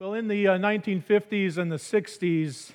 Well, 0.00 0.14
in 0.14 0.28
the 0.28 0.48
uh, 0.48 0.52
1950s 0.56 1.58
and 1.58 1.70
the 1.70 1.76
60s, 1.76 2.72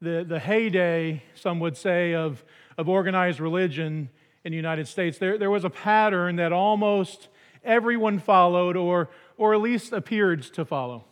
the, 0.00 0.24
the 0.28 0.40
heyday, 0.40 1.22
some 1.36 1.60
would 1.60 1.76
say, 1.76 2.12
of, 2.12 2.44
of 2.76 2.88
organized 2.88 3.38
religion 3.38 4.10
in 4.42 4.50
the 4.50 4.56
United 4.56 4.88
States, 4.88 5.18
there, 5.18 5.38
there 5.38 5.48
was 5.48 5.62
a 5.62 5.70
pattern 5.70 6.34
that 6.34 6.52
almost 6.52 7.28
everyone 7.62 8.18
followed 8.18 8.76
or, 8.76 9.10
or 9.36 9.54
at 9.54 9.60
least 9.60 9.92
appeared 9.92 10.42
to 10.54 10.64
follow. 10.64 11.04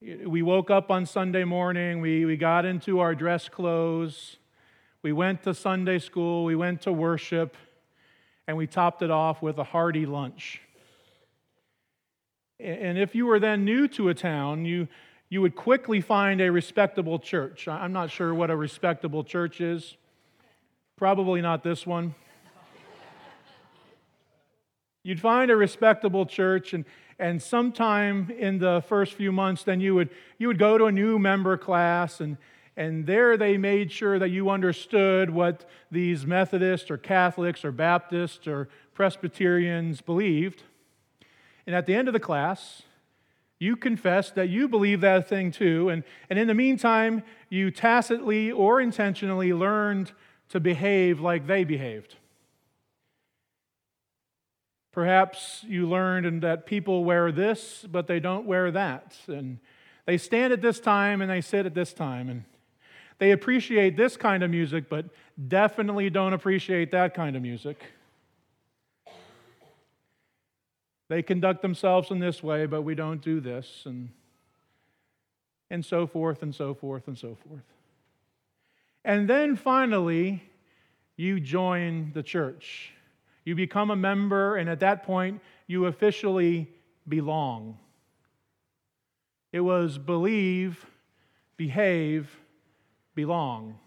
We 0.00 0.40
woke 0.40 0.70
up 0.70 0.90
on 0.90 1.04
Sunday 1.04 1.44
morning, 1.44 2.00
we, 2.00 2.24
we 2.24 2.38
got 2.38 2.64
into 2.64 3.00
our 3.00 3.14
dress 3.14 3.46
clothes, 3.46 4.38
we 5.02 5.12
went 5.12 5.42
to 5.42 5.52
Sunday 5.52 5.98
school, 5.98 6.46
we 6.46 6.56
went 6.56 6.80
to 6.80 6.92
worship, 6.94 7.58
and 8.46 8.56
we 8.56 8.66
topped 8.66 9.02
it 9.02 9.10
off 9.10 9.42
with 9.42 9.58
a 9.58 9.64
hearty 9.64 10.06
lunch. 10.06 10.62
And 12.62 12.96
if 12.96 13.14
you 13.16 13.26
were 13.26 13.40
then 13.40 13.64
new 13.64 13.88
to 13.88 14.08
a 14.08 14.14
town, 14.14 14.64
you, 14.64 14.86
you 15.28 15.40
would 15.40 15.56
quickly 15.56 16.00
find 16.00 16.40
a 16.40 16.52
respectable 16.52 17.18
church. 17.18 17.66
I'm 17.66 17.92
not 17.92 18.10
sure 18.10 18.32
what 18.32 18.50
a 18.50 18.56
respectable 18.56 19.24
church 19.24 19.60
is. 19.60 19.96
Probably 20.96 21.40
not 21.40 21.64
this 21.64 21.84
one. 21.84 22.14
You'd 25.02 25.20
find 25.20 25.50
a 25.50 25.56
respectable 25.56 26.24
church, 26.24 26.72
and, 26.72 26.84
and 27.18 27.42
sometime 27.42 28.30
in 28.30 28.60
the 28.60 28.84
first 28.86 29.14
few 29.14 29.32
months, 29.32 29.64
then 29.64 29.80
you 29.80 29.96
would, 29.96 30.10
you 30.38 30.46
would 30.46 30.60
go 30.60 30.78
to 30.78 30.84
a 30.84 30.92
new 30.92 31.18
member 31.18 31.56
class, 31.56 32.20
and, 32.20 32.36
and 32.76 33.04
there 33.04 33.36
they 33.36 33.58
made 33.58 33.90
sure 33.90 34.20
that 34.20 34.28
you 34.28 34.48
understood 34.48 35.30
what 35.30 35.68
these 35.90 36.24
Methodists 36.24 36.88
or 36.88 36.98
Catholics 36.98 37.64
or 37.64 37.72
Baptists 37.72 38.46
or 38.46 38.68
Presbyterians 38.94 40.00
believed. 40.00 40.62
And 41.66 41.76
at 41.76 41.86
the 41.86 41.94
end 41.94 42.08
of 42.08 42.14
the 42.14 42.20
class, 42.20 42.82
you 43.58 43.76
confess 43.76 44.30
that 44.32 44.48
you 44.48 44.68
believe 44.68 45.00
that 45.02 45.28
thing 45.28 45.52
too. 45.52 45.88
And, 45.88 46.02
and 46.28 46.38
in 46.38 46.48
the 46.48 46.54
meantime, 46.54 47.22
you 47.48 47.70
tacitly 47.70 48.50
or 48.50 48.80
intentionally 48.80 49.52
learned 49.52 50.12
to 50.48 50.58
behave 50.58 51.20
like 51.20 51.46
they 51.46 51.62
behaved. 51.62 52.16
Perhaps 54.90 55.64
you 55.66 55.88
learned 55.88 56.42
that 56.42 56.66
people 56.66 57.04
wear 57.04 57.32
this, 57.32 57.86
but 57.90 58.06
they 58.06 58.20
don't 58.20 58.46
wear 58.46 58.70
that. 58.72 59.16
And 59.26 59.58
they 60.06 60.18
stand 60.18 60.52
at 60.52 60.60
this 60.60 60.80
time 60.80 61.22
and 61.22 61.30
they 61.30 61.40
sit 61.40 61.64
at 61.64 61.74
this 61.74 61.92
time. 61.92 62.28
And 62.28 62.44
they 63.18 63.30
appreciate 63.30 63.96
this 63.96 64.16
kind 64.16 64.42
of 64.42 64.50
music, 64.50 64.88
but 64.90 65.06
definitely 65.48 66.10
don't 66.10 66.32
appreciate 66.32 66.90
that 66.90 67.14
kind 67.14 67.36
of 67.36 67.42
music. 67.42 67.80
They 71.12 71.22
conduct 71.22 71.60
themselves 71.60 72.10
in 72.10 72.20
this 72.20 72.42
way, 72.42 72.64
but 72.64 72.80
we 72.80 72.94
don't 72.94 73.20
do 73.20 73.38
this, 73.38 73.82
and, 73.84 74.08
and 75.68 75.84
so 75.84 76.06
forth, 76.06 76.42
and 76.42 76.54
so 76.54 76.72
forth, 76.72 77.06
and 77.06 77.18
so 77.18 77.36
forth. 77.46 77.64
And 79.04 79.28
then 79.28 79.56
finally, 79.56 80.42
you 81.18 81.38
join 81.38 82.12
the 82.14 82.22
church. 82.22 82.94
You 83.44 83.54
become 83.54 83.90
a 83.90 83.94
member, 83.94 84.56
and 84.56 84.70
at 84.70 84.80
that 84.80 85.02
point, 85.02 85.42
you 85.66 85.84
officially 85.84 86.70
belong. 87.06 87.76
It 89.52 89.60
was 89.60 89.98
believe, 89.98 90.86
behave, 91.58 92.34
belong. 93.14 93.78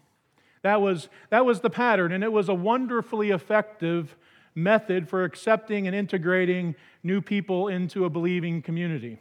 That 0.62 0.80
was, 0.80 1.08
that 1.30 1.44
was 1.44 1.58
the 1.58 1.70
pattern, 1.70 2.12
and 2.12 2.22
it 2.22 2.30
was 2.30 2.48
a 2.48 2.54
wonderfully 2.54 3.30
effective 3.30 4.16
method 4.56 5.08
for 5.08 5.22
accepting 5.22 5.86
and 5.86 5.94
integrating 5.94 6.74
new 7.02 7.20
people 7.20 7.68
into 7.68 8.06
a 8.06 8.10
believing 8.10 8.62
community. 8.62 9.20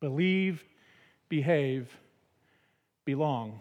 Believe, 0.00 0.64
behave, 1.28 1.96
belong. 3.04 3.60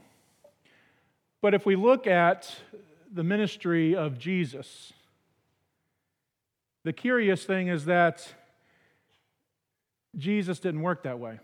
But 1.41 1.53
if 1.53 1.65
we 1.65 1.75
look 1.75 2.07
at 2.07 2.53
the 3.13 3.23
ministry 3.23 3.95
of 3.95 4.17
Jesus, 4.17 4.91
the 6.83 6.91
curious 6.91 7.45
thing 7.45 7.67
is 7.67 7.85
that 7.85 8.27
Jesus 10.17 10.59
didn't 10.59 10.81
work 10.81 11.03
that 11.03 11.19
way. 11.19 11.39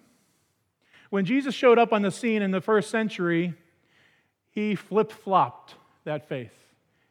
When 1.12 1.25
Jesus 1.25 1.53
showed 1.53 1.78
up 1.78 1.94
on 1.94 2.02
the 2.02 2.09
scene 2.09 2.41
in 2.41 2.50
the 2.50 2.62
first 2.62 2.90
century, 2.90 3.53
he 4.50 4.73
flip 4.73 5.12
flopped 5.12 5.75
that 6.06 6.28
faith, 6.28 6.53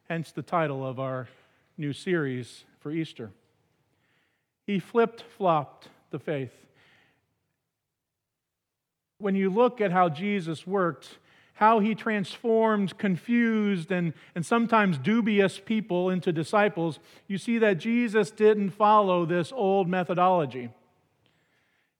hence 0.08 0.32
the 0.32 0.42
title 0.42 0.84
of 0.84 0.98
our 0.98 1.28
new 1.77 1.93
series 1.93 2.65
for 2.81 2.91
Easter. 2.91 3.31
He 4.66 4.78
flipped 4.78 5.25
flopped 5.37 5.88
the 6.10 6.19
faith. 6.19 6.53
When 9.19 9.34
you 9.34 9.50
look 9.50 9.81
at 9.81 9.93
how 9.93 10.09
Jesus 10.09 10.66
worked, 10.66 11.19
how 11.55 11.78
he 11.78 11.94
transformed 11.94 12.99
confused 12.99 13.93
and, 13.93 14.15
and 14.34 14.44
sometimes 14.44 14.99
dubious 14.99 15.60
people 15.60 16.10
into 16.10 16.33
disciples, 16.33 16.99
you 17.28 17.38
see 17.38 17.59
that 17.59 17.78
Jesus 17.78 18.31
didn't 18.31 18.71
follow 18.71 19.25
this 19.25 19.53
old 19.53 19.89
methodology. 19.89 20.71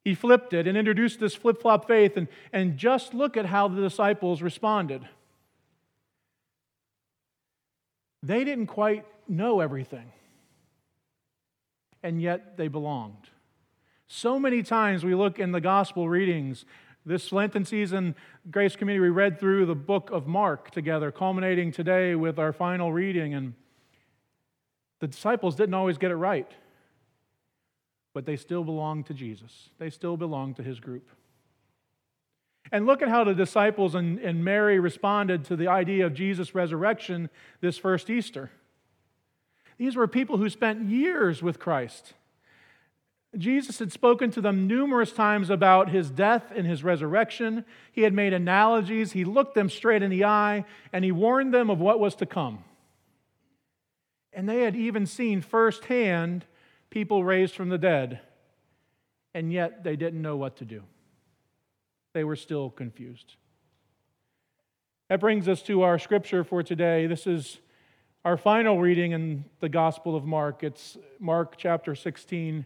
He 0.05 0.15
flipped 0.15 0.53
it 0.53 0.67
and 0.67 0.77
introduced 0.77 1.21
this 1.21 1.35
flip 1.35 1.63
flop 1.63 1.87
faith, 1.87 2.17
and, 2.17 2.27
and 2.53 2.77
just 2.77 3.15
look 3.15 3.37
at 3.37 3.47
how 3.47 3.69
the 3.69 3.81
disciples 3.81 4.43
responded. 4.43 5.07
They 8.23 8.43
didn't 8.43 8.67
quite 8.67 9.05
know 9.29 9.61
everything, 9.61 10.13
and 12.03 12.21
yet 12.21 12.57
they 12.57 12.69
belonged. 12.69 13.29
So 14.07 14.39
many 14.39 14.63
times 14.63 15.05
we 15.05 15.15
look 15.15 15.39
in 15.39 15.53
the 15.53 15.61
gospel 15.61 16.09
readings. 16.09 16.65
This 17.05 17.33
Lenten 17.33 17.65
season, 17.65 18.15
Grace 18.51 18.77
Community, 18.77 19.01
we 19.01 19.09
read 19.09 19.41
through 19.41 19.67
the 19.67 19.75
book 19.75 20.11
of 20.13 20.27
Mark 20.27 20.71
together, 20.71 21.11
culminating 21.11 21.73
today 21.73 22.15
with 22.15 22.39
our 22.39 22.53
final 22.53 22.93
reading. 22.93 23.35
And 23.35 23.55
the 25.01 25.09
disciples 25.09 25.57
didn't 25.57 25.75
always 25.75 25.99
get 25.99 26.11
it 26.11 26.17
right, 26.17 26.49
but 28.13 28.27
they 28.27 28.37
still 28.37 28.63
belonged 28.63 29.07
to 29.07 29.15
Jesus, 29.15 29.71
they 29.79 29.91
still 29.91 30.17
belonged 30.17 30.57
to 30.57 30.63
his 30.63 30.79
group. 30.79 31.09
And 32.71 32.87
look 32.87 33.03
at 33.03 33.09
how 33.09 33.25
the 33.25 33.35
disciples 33.35 33.95
and, 33.95 34.19
and 34.21 34.45
Mary 34.45 34.79
responded 34.79 35.45
to 35.47 35.57
the 35.57 35.69
idea 35.69 36.07
of 36.07 36.15
Jesus' 36.15 36.55
resurrection 36.55 37.31
this 37.61 37.77
first 37.77 38.09
Easter. 38.09 38.51
These 39.79 39.97
were 39.97 40.07
people 40.07 40.37
who 40.37 40.49
spent 40.49 40.89
years 40.89 41.43
with 41.43 41.59
Christ. 41.59 42.15
Jesus 43.37 43.79
had 43.79 43.91
spoken 43.91 44.31
to 44.33 44.43
them 44.43 44.67
numerous 44.67 45.13
times 45.13 45.49
about 45.49 45.89
his 45.89 46.11
death 46.11 46.53
and 46.55 46.67
his 46.67 46.85
resurrection. 46.85 47.65
He 47.91 48.03
had 48.03 48.13
made 48.13 48.35
analogies. 48.35 49.13
He 49.13 49.25
looked 49.25 49.55
them 49.55 49.71
straight 49.71 50.03
in 50.03 50.11
the 50.11 50.25
eye 50.25 50.67
and 50.93 51.05
he 51.05 51.13
warned 51.13 51.55
them 51.55 51.71
of 51.71 51.81
what 51.81 51.99
was 51.99 52.15
to 52.17 52.27
come. 52.27 52.63
And 54.35 54.49
they 54.49 54.61
had 54.61 54.77
even 54.77 55.07
seen 55.07 55.41
firsthand 55.41 56.45
people 56.91 57.25
raised 57.25 57.55
from 57.55 57.71
the 57.71 57.79
dead, 57.79 58.21
and 59.35 59.53
yet 59.53 59.83
they 59.83 59.97
didn't 59.97 60.21
know 60.21 60.37
what 60.37 60.57
to 60.57 60.65
do. 60.65 60.83
They 62.13 62.25
were 62.25 62.37
still 62.37 62.71
confused. 62.71 63.37
That 65.09 65.21
brings 65.21 65.49
us 65.49 65.63
to 65.63 65.83
our 65.83 65.99
scripture 65.99 66.45
for 66.45 66.63
today. 66.63 67.07
This 67.07 67.27
is 67.27 67.59
our 68.25 68.37
final 68.37 68.79
reading 68.79 69.11
in 69.11 69.45
the 69.59 69.69
Gospel 69.69 70.15
of 70.15 70.25
Mark, 70.25 70.63
it's 70.63 70.97
Mark 71.19 71.57
chapter 71.57 71.97
16, 71.97 72.65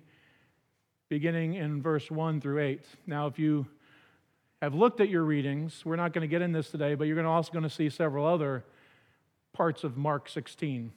beginning 1.09 1.55
in 1.55 1.81
verse 1.81 2.11
1 2.11 2.43
through 2.43 2.61
8. 2.61 2.85
Now, 3.07 3.27
if 3.27 3.39
you 3.39 3.67
have 4.61 4.75
looked 4.75 5.01
at 5.01 5.09
your 5.09 5.23
readings, 5.23 5.83
we're 5.83 5.97
not 5.97 6.13
going 6.13 6.21
to 6.21 6.29
get 6.29 6.43
in 6.43 6.53
this 6.53 6.71
today, 6.71 6.95
but 6.95 7.05
you're 7.05 7.27
also 7.27 7.53
going 7.53 7.63
to 7.63 7.71
see 7.71 7.89
several 7.89 8.27
other 8.27 8.65
parts 9.55 9.83
of 9.83 9.97
Mark 9.97 10.29
16. 10.29 10.93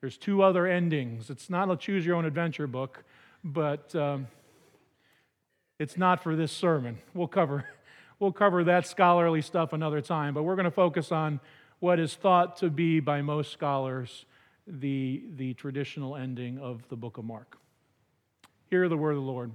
There's 0.00 0.18
two 0.18 0.42
other 0.42 0.66
endings. 0.66 1.30
It's 1.30 1.48
not 1.48 1.70
a 1.70 1.76
choose 1.76 2.04
your 2.04 2.16
own 2.16 2.24
adventure 2.24 2.66
book, 2.66 3.04
but 3.44 3.94
um, 3.94 4.26
it's 5.78 5.96
not 5.96 6.20
for 6.20 6.34
this 6.34 6.50
sermon. 6.50 6.98
We'll 7.14 7.28
cover, 7.28 7.64
we'll 8.18 8.32
cover 8.32 8.64
that 8.64 8.88
scholarly 8.88 9.40
stuff 9.40 9.72
another 9.72 10.00
time, 10.00 10.34
but 10.34 10.42
we're 10.42 10.56
going 10.56 10.64
to 10.64 10.72
focus 10.72 11.12
on 11.12 11.38
what 11.84 12.00
is 12.00 12.14
thought 12.14 12.56
to 12.56 12.70
be 12.70 12.98
by 12.98 13.20
most 13.20 13.52
scholars 13.52 14.24
the, 14.66 15.22
the 15.36 15.52
traditional 15.52 16.16
ending 16.16 16.58
of 16.58 16.80
the 16.88 16.96
book 16.96 17.18
of 17.18 17.26
Mark. 17.26 17.58
Hear 18.70 18.88
the 18.88 18.96
word 18.96 19.10
of 19.10 19.16
the 19.16 19.30
Lord. 19.30 19.52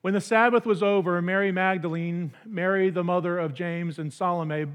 When 0.00 0.14
the 0.14 0.20
Sabbath 0.20 0.66
was 0.66 0.82
over, 0.82 1.22
Mary 1.22 1.52
Magdalene, 1.52 2.32
Mary 2.44 2.90
the 2.90 3.04
mother 3.04 3.38
of 3.38 3.54
James, 3.54 4.00
and 4.00 4.12
Salome 4.12 4.66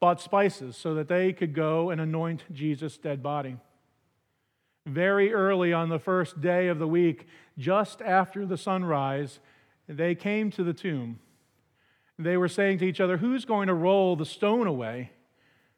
bought 0.00 0.22
spices 0.22 0.74
so 0.74 0.94
that 0.94 1.08
they 1.08 1.34
could 1.34 1.54
go 1.54 1.90
and 1.90 2.00
anoint 2.00 2.44
Jesus' 2.50 2.96
dead 2.96 3.22
body. 3.22 3.58
Very 4.86 5.34
early 5.34 5.70
on 5.74 5.90
the 5.90 5.98
first 5.98 6.40
day 6.40 6.68
of 6.68 6.78
the 6.78 6.88
week, 6.88 7.26
just 7.58 8.00
after 8.00 8.46
the 8.46 8.56
sunrise, 8.56 9.38
they 9.86 10.14
came 10.14 10.50
to 10.52 10.64
the 10.64 10.72
tomb. 10.72 11.18
They 12.18 12.36
were 12.36 12.48
saying 12.48 12.78
to 12.78 12.84
each 12.84 13.00
other, 13.00 13.16
Who's 13.16 13.44
going 13.44 13.68
to 13.68 13.74
roll 13.74 14.16
the 14.16 14.24
stone 14.24 14.66
away 14.66 15.10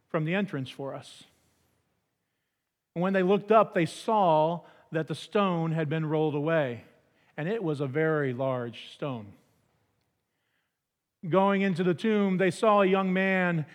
from 0.09 0.25
the 0.25 0.35
entrance 0.35 0.71
for 0.71 0.94
us? 0.94 1.25
And 2.94 3.03
when 3.03 3.12
they 3.12 3.23
looked 3.23 3.53
up, 3.53 3.75
they 3.75 3.87
saw 3.87 4.61
that 4.93 5.09
the 5.09 5.15
stone 5.15 5.73
had 5.73 5.88
been 5.88 6.06
rolled 6.06 6.35
away. 6.35 6.85
and 7.37 7.49
it 7.49 7.62
was 7.62 7.81
a 7.81 7.87
very 7.87 8.33
large 8.33 8.93
stone. 8.94 9.27
Going 11.29 11.62
into 11.62 11.85
the 11.85 11.93
tomb, 11.93 12.39
they 12.39 12.50
saw 12.50 12.81
a 12.81 12.87
young 12.87 13.12
man 13.12 13.67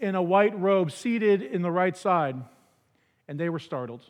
in 0.00 0.14
a 0.14 0.22
white 0.22 0.58
robe 0.58 0.90
seated 0.90 1.42
in 1.42 1.60
the 1.62 1.70
right 1.70 1.96
side, 1.96 2.36
and 3.28 3.38
they 3.38 3.48
were 3.48 3.58
startled. 3.58 4.02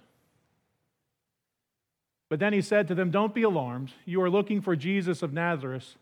But 2.28 2.38
then 2.38 2.52
he 2.52 2.62
said 2.62 2.86
to 2.88 2.94
them, 2.94 3.10
Don't 3.10 3.34
be 3.34 3.42
alarmed. 3.42 3.92
You 4.04 4.22
are 4.22 4.30
looking 4.30 4.60
for 4.60 4.76
Jesus 4.76 5.22
of 5.22 5.32
Nazareth, 5.32 5.96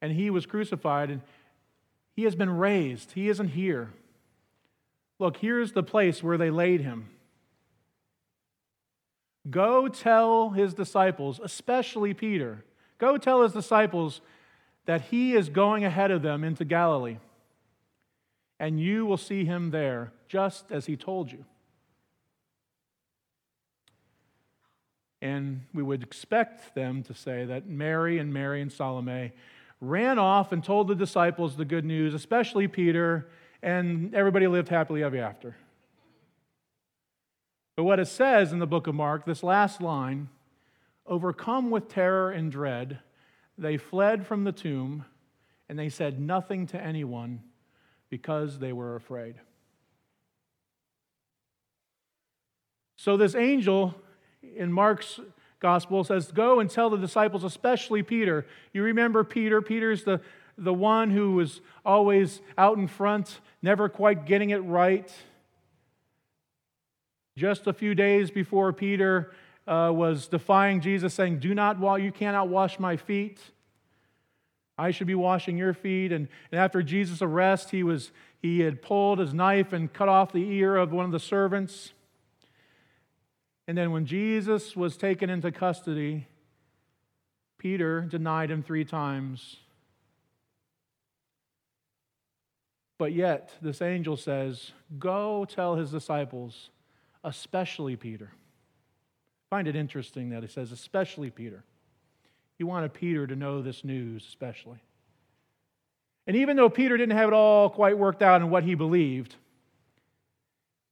and 0.00 0.12
he 0.12 0.30
was 0.30 0.46
crucified, 0.46 1.10
and 1.10 1.22
he 2.14 2.24
has 2.24 2.34
been 2.34 2.56
raised. 2.56 3.12
He 3.12 3.28
isn't 3.28 3.48
here. 3.48 3.92
Look, 5.18 5.38
here's 5.38 5.72
the 5.72 5.82
place 5.82 6.22
where 6.22 6.38
they 6.38 6.50
laid 6.50 6.80
him. 6.82 7.08
Go 9.48 9.88
tell 9.88 10.50
his 10.50 10.74
disciples, 10.74 11.40
especially 11.42 12.14
Peter, 12.14 12.64
go 12.98 13.16
tell 13.16 13.42
his 13.42 13.52
disciples 13.52 14.20
that 14.86 15.02
he 15.02 15.34
is 15.34 15.48
going 15.48 15.84
ahead 15.84 16.10
of 16.10 16.22
them 16.22 16.42
into 16.44 16.64
Galilee, 16.64 17.18
and 18.58 18.80
you 18.80 19.06
will 19.06 19.16
see 19.16 19.44
him 19.44 19.70
there, 19.70 20.12
just 20.28 20.72
as 20.72 20.86
he 20.86 20.96
told 20.96 21.30
you. 21.30 21.44
And 25.22 25.62
we 25.72 25.82
would 25.82 26.02
expect 26.02 26.74
them 26.74 27.02
to 27.04 27.14
say 27.14 27.44
that 27.44 27.66
Mary 27.66 28.18
and 28.18 28.32
Mary 28.32 28.60
and 28.60 28.70
Salome 28.70 29.32
ran 29.80 30.18
off 30.18 30.52
and 30.52 30.62
told 30.62 30.88
the 30.88 30.94
disciples 30.94 31.56
the 31.56 31.64
good 31.64 31.84
news, 31.84 32.14
especially 32.14 32.68
Peter, 32.68 33.28
and 33.62 34.14
everybody 34.14 34.46
lived 34.46 34.68
happily 34.68 35.02
ever 35.02 35.18
after. 35.18 35.56
But 37.76 37.84
what 37.84 38.00
it 38.00 38.08
says 38.08 38.52
in 38.52 38.58
the 38.58 38.66
book 38.66 38.86
of 38.86 38.94
Mark, 38.94 39.26
this 39.26 39.42
last 39.42 39.82
line, 39.82 40.28
overcome 41.06 41.70
with 41.70 41.88
terror 41.88 42.30
and 42.30 42.50
dread, 42.50 43.00
they 43.58 43.76
fled 43.76 44.26
from 44.26 44.44
the 44.44 44.52
tomb 44.52 45.04
and 45.68 45.78
they 45.78 45.88
said 45.88 46.18
nothing 46.20 46.66
to 46.68 46.80
anyone 46.80 47.42
because 48.08 48.58
they 48.58 48.72
were 48.72 48.96
afraid. 48.96 49.34
So, 52.96 53.16
this 53.16 53.34
angel 53.34 53.94
in 54.42 54.72
Mark's 54.72 55.20
gospel 55.60 56.04
says, 56.04 56.32
Go 56.32 56.60
and 56.60 56.70
tell 56.70 56.90
the 56.90 56.96
disciples, 56.96 57.44
especially 57.44 58.02
Peter. 58.02 58.46
You 58.72 58.82
remember 58.82 59.24
Peter? 59.24 59.62
Peter's 59.62 60.04
the, 60.04 60.20
the 60.58 60.74
one 60.74 61.10
who 61.10 61.32
was 61.32 61.60
always 61.84 62.40
out 62.56 62.78
in 62.78 62.86
front, 62.86 63.40
never 63.62 63.88
quite 63.88 64.26
getting 64.26 64.50
it 64.50 64.58
right. 64.58 65.12
Just 67.36 67.66
a 67.66 67.72
few 67.72 67.94
days 67.94 68.30
before 68.30 68.72
Peter 68.72 69.32
uh, 69.66 69.90
was 69.92 70.28
defying 70.28 70.80
Jesus, 70.80 71.12
saying, 71.12 71.38
Do 71.38 71.54
not 71.54 71.78
wash, 71.78 72.00
you 72.00 72.12
cannot 72.12 72.48
wash 72.48 72.78
my 72.78 72.96
feet. 72.96 73.40
I 74.78 74.90
should 74.90 75.06
be 75.06 75.14
washing 75.14 75.56
your 75.56 75.74
feet. 75.74 76.12
And, 76.12 76.28
and 76.50 76.60
after 76.60 76.82
Jesus' 76.82 77.22
arrest, 77.22 77.70
he, 77.70 77.82
was, 77.82 78.10
he 78.40 78.60
had 78.60 78.82
pulled 78.82 79.18
his 79.18 79.32
knife 79.32 79.72
and 79.72 79.92
cut 79.92 80.08
off 80.08 80.32
the 80.32 80.48
ear 80.50 80.76
of 80.76 80.92
one 80.92 81.04
of 81.04 81.12
the 81.12 81.20
servants. 81.20 81.92
And 83.68 83.76
then 83.76 83.90
when 83.90 84.06
Jesus 84.06 84.76
was 84.76 84.96
taken 84.96 85.28
into 85.28 85.50
custody, 85.50 86.28
Peter 87.58 88.02
denied 88.02 88.50
him 88.50 88.62
three 88.62 88.84
times. 88.84 89.56
But 92.98 93.12
yet, 93.12 93.52
this 93.60 93.82
angel 93.82 94.16
says, 94.16 94.72
Go 94.98 95.44
tell 95.44 95.76
his 95.76 95.90
disciples 95.90 96.70
especially 97.26 97.96
Peter. 97.96 98.30
Find 99.50 99.66
it 99.66 99.76
interesting 99.76 100.30
that 100.30 100.44
it 100.44 100.52
says, 100.52 100.70
especially 100.70 101.28
Peter. 101.28 101.64
He 102.56 102.64
wanted 102.64 102.94
Peter 102.94 103.26
to 103.26 103.36
know 103.36 103.60
this 103.60 103.84
news, 103.84 104.24
especially. 104.26 104.78
And 106.26 106.36
even 106.36 106.56
though 106.56 106.70
Peter 106.70 106.96
didn't 106.96 107.16
have 107.16 107.28
it 107.28 107.34
all 107.34 107.68
quite 107.68 107.98
worked 107.98 108.22
out 108.22 108.40
in 108.40 108.50
what 108.50 108.64
he 108.64 108.74
believed, 108.74 109.34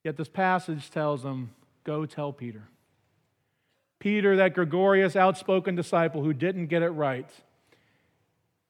yet 0.03 0.17
this 0.17 0.29
passage 0.29 0.91
tells 0.91 1.25
him, 1.25 1.51
Go 1.85 2.07
tell 2.07 2.33
Peter. 2.33 2.69
Peter, 4.01 4.37
that 4.37 4.55
gregarious, 4.55 5.17
outspoken 5.17 5.75
disciple 5.75 6.23
who 6.23 6.33
didn't 6.33 6.67
get 6.67 6.83
it 6.83 6.91
right, 6.91 7.31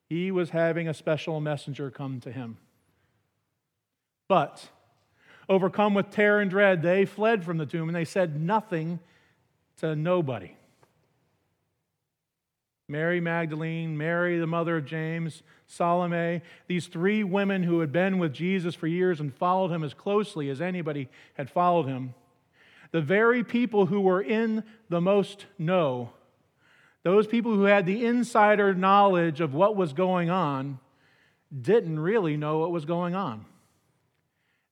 he 0.09 0.31
was 0.31 0.51
having 0.51 0.89
a 0.89 0.95
special 0.95 1.41
messenger 1.41 1.91
come 1.91 2.21
to 2.21 2.31
him. 2.31 2.57
But 4.29 4.69
Overcome 5.49 5.95
with 5.95 6.11
terror 6.11 6.41
and 6.41 6.51
dread, 6.51 6.83
they 6.83 7.05
fled 7.05 7.45
from 7.45 7.59
the 7.59 7.67
tomb 7.67 7.89
and 7.89 7.97
they 7.97 8.05
said 8.05 8.41
nothing 8.41 8.99
to 9.79 9.95
nobody. 9.95 10.57
Mary 12.89 13.21
Magdalene, 13.21 13.97
Mary, 13.97 14.39
the 14.39 14.47
mother 14.47 14.77
of 14.77 14.85
James, 14.85 15.43
Salome, 15.67 16.43
these 16.67 16.87
three 16.87 17.25
women 17.25 17.63
who 17.63 17.81
had 17.81 17.93
been 17.93 18.19
with 18.19 18.33
Jesus 18.33 18.75
for 18.75 18.87
years 18.87 19.21
and 19.21 19.35
followed 19.35 19.71
him 19.71 19.83
as 19.83 19.95
closely 19.95 20.51
as 20.51 20.61
anybody 20.61 21.09
had 21.35 21.51
followed 21.51 21.87
him, 21.87 22.15
the 22.95 23.01
very 23.01 23.43
people 23.43 23.87
who 23.87 24.01
were 24.01 24.23
in 24.23 24.63
the 24.89 25.01
most 25.01 25.47
know, 25.59 26.11
those 27.03 27.27
people 27.27 27.53
who 27.53 27.65
had 27.65 27.87
the 27.87 28.07
insider 28.07 28.73
knowledge 28.73 29.41
of 29.41 29.53
what 29.53 29.75
was 29.75 29.93
going 29.93 30.31
on, 30.31 30.79
didn't 31.61 31.99
really 31.99 32.37
know 32.37 32.59
what 32.59 32.71
was 32.71 32.85
going 32.85 33.17
on. 33.17 33.47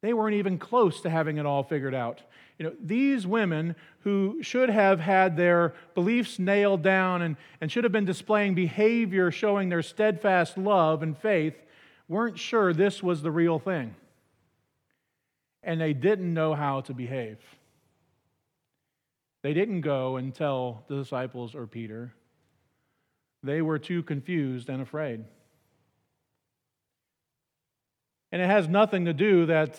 They 0.02 0.12
weren't 0.12 0.36
even 0.36 0.56
close 0.56 1.00
to 1.00 1.10
having 1.10 1.38
it 1.38 1.46
all 1.46 1.64
figured 1.64 1.96
out. 1.96 2.22
You 2.60 2.66
know, 2.66 2.72
these 2.80 3.26
women 3.26 3.74
who 4.02 4.40
should 4.40 4.68
have 4.68 5.00
had 5.00 5.36
their 5.36 5.74
beliefs 5.96 6.38
nailed 6.38 6.82
down 6.82 7.22
and, 7.22 7.36
and 7.60 7.72
should 7.72 7.82
have 7.82 7.92
been 7.92 8.04
displaying 8.04 8.54
behavior 8.54 9.32
showing 9.32 9.68
their 9.68 9.82
steadfast 9.82 10.56
love 10.56 11.02
and 11.02 11.18
faith 11.18 11.60
weren't 12.06 12.38
sure 12.38 12.72
this 12.72 13.02
was 13.02 13.20
the 13.20 13.32
real 13.32 13.58
thing. 13.58 13.96
And 15.64 15.80
they 15.80 15.92
didn't 15.92 16.32
know 16.32 16.54
how 16.54 16.82
to 16.82 16.94
behave. 16.94 17.38
They 19.42 19.52
didn't 19.54 19.80
go 19.80 20.16
and 20.16 20.34
tell 20.34 20.84
the 20.88 20.96
disciples 20.96 21.54
or 21.54 21.66
Peter. 21.66 22.14
They 23.42 23.60
were 23.60 23.78
too 23.78 24.02
confused 24.02 24.68
and 24.68 24.80
afraid. 24.80 25.24
And 28.30 28.40
it 28.40 28.46
has 28.46 28.68
nothing 28.68 29.04
to 29.04 29.12
do 29.12 29.46
that 29.46 29.78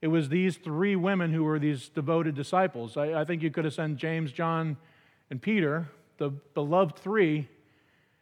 it 0.00 0.08
was 0.08 0.28
these 0.28 0.56
three 0.56 0.94
women 0.94 1.32
who 1.32 1.42
were 1.42 1.58
these 1.58 1.88
devoted 1.88 2.34
disciples. 2.34 2.96
I, 2.96 3.20
I 3.20 3.24
think 3.24 3.42
you 3.42 3.50
could 3.50 3.64
have 3.64 3.74
sent 3.74 3.96
James, 3.96 4.30
John, 4.30 4.76
and 5.30 5.42
Peter, 5.42 5.88
the 6.18 6.30
beloved 6.30 6.96
three, 6.96 7.48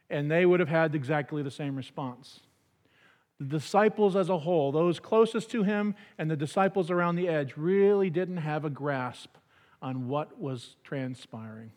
and 0.09 0.31
they 0.31 0.45
would 0.45 0.59
have 0.59 0.69
had 0.69 0.95
exactly 0.95 1.43
the 1.43 1.51
same 1.51 1.75
response. 1.75 2.39
The 3.39 3.45
disciples 3.45 4.15
as 4.15 4.29
a 4.29 4.39
whole, 4.39 4.71
those 4.71 4.99
closest 4.99 5.51
to 5.51 5.63
him 5.63 5.95
and 6.17 6.31
the 6.31 6.37
disciples 6.37 6.89
around 6.89 7.17
the 7.17 7.27
edge, 7.27 7.53
really 7.57 8.09
didn't 8.09 8.37
have 8.37 8.65
a 8.65 8.69
grasp 8.69 9.35
on 9.81 10.07
what 10.07 10.39
was 10.39 10.75
transpiring. 10.83 11.71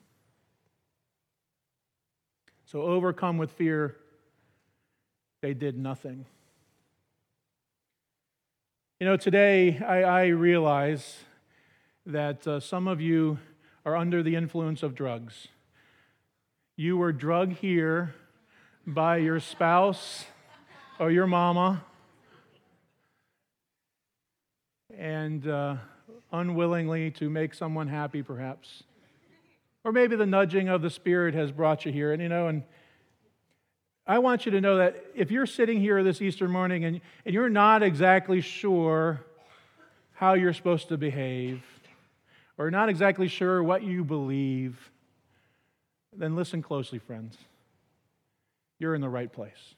So, 2.64 2.82
overcome 2.82 3.38
with 3.38 3.50
fear, 3.52 3.96
they 5.40 5.54
did 5.54 5.78
nothing. 5.78 6.26
You 9.00 9.06
know, 9.06 9.16
today 9.16 9.78
I, 9.78 10.02
I 10.02 10.26
realize 10.26 11.18
that 12.04 12.46
uh, 12.46 12.58
some 12.58 12.88
of 12.88 13.00
you 13.00 13.38
are 13.86 13.96
under 13.96 14.22
the 14.22 14.34
influence 14.34 14.82
of 14.82 14.94
drugs. 14.94 15.48
You 16.76 16.96
were 16.96 17.12
drugged 17.12 17.58
here 17.58 18.14
by 18.86 19.18
your 19.18 19.40
spouse 19.40 20.24
or 20.98 21.10
your 21.10 21.26
mama, 21.26 21.84
and 24.96 25.46
uh, 25.46 25.76
unwillingly 26.32 27.10
to 27.12 27.30
make 27.30 27.54
someone 27.54 27.88
happy, 27.88 28.22
perhaps. 28.22 28.82
Or 29.84 29.92
maybe 29.92 30.16
the 30.16 30.26
nudging 30.26 30.68
of 30.68 30.82
the 30.82 30.90
Spirit 30.90 31.34
has 31.34 31.50
brought 31.50 31.86
you 31.86 31.92
here. 31.92 32.12
And, 32.12 32.22
you 32.22 32.28
know, 32.28 32.48
and 32.48 32.62
I 34.06 34.18
want 34.18 34.46
you 34.46 34.52
to 34.52 34.60
know 34.60 34.78
that 34.78 35.04
if 35.14 35.30
you're 35.30 35.46
sitting 35.46 35.80
here 35.80 36.02
this 36.02 36.20
Easter 36.20 36.48
morning 36.48 36.84
and, 36.84 37.00
and 37.24 37.34
you're 37.34 37.48
not 37.48 37.82
exactly 37.82 38.40
sure 38.40 39.20
how 40.14 40.34
you're 40.34 40.52
supposed 40.52 40.88
to 40.88 40.96
behave, 40.96 41.62
or 42.56 42.70
not 42.70 42.88
exactly 42.88 43.28
sure 43.28 43.62
what 43.62 43.82
you 43.82 44.02
believe, 44.04 44.90
then 46.12 46.34
listen 46.34 46.60
closely, 46.60 46.98
friends. 46.98 47.36
You're 48.78 48.94
in 48.94 49.00
the 49.00 49.08
right 49.08 49.32
place. 49.32 49.74